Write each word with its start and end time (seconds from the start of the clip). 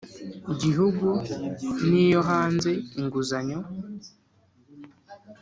Gihugu 0.61 1.07
n 1.87 1.89
iyo 2.05 2.21
hanze 2.29 2.71
inguzanyo 2.99 3.59